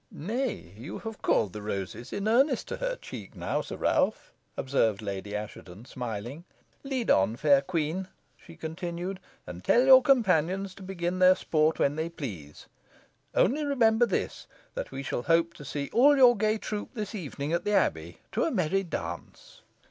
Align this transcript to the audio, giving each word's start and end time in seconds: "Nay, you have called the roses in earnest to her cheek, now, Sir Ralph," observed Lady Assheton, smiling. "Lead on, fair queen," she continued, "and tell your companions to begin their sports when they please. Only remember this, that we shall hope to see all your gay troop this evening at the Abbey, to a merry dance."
"Nay, 0.09 0.73
you 0.79 0.97
have 0.97 1.21
called 1.21 1.53
the 1.53 1.61
roses 1.61 2.11
in 2.11 2.27
earnest 2.27 2.67
to 2.69 2.77
her 2.77 2.95
cheek, 2.95 3.35
now, 3.35 3.61
Sir 3.61 3.75
Ralph," 3.75 4.33
observed 4.57 4.99
Lady 4.99 5.35
Assheton, 5.35 5.85
smiling. 5.85 6.43
"Lead 6.83 7.11
on, 7.11 7.35
fair 7.35 7.61
queen," 7.61 8.07
she 8.35 8.55
continued, 8.55 9.19
"and 9.45 9.63
tell 9.63 9.83
your 9.85 10.01
companions 10.01 10.73
to 10.73 10.81
begin 10.81 11.19
their 11.19 11.35
sports 11.35 11.77
when 11.77 11.97
they 11.97 12.09
please. 12.09 12.65
Only 13.35 13.63
remember 13.63 14.07
this, 14.07 14.47
that 14.73 14.91
we 14.91 15.03
shall 15.03 15.21
hope 15.21 15.53
to 15.53 15.63
see 15.63 15.87
all 15.93 16.17
your 16.17 16.35
gay 16.35 16.57
troop 16.57 16.89
this 16.95 17.13
evening 17.13 17.53
at 17.53 17.63
the 17.63 17.73
Abbey, 17.73 18.21
to 18.31 18.43
a 18.45 18.49
merry 18.49 18.81
dance." 18.81 19.61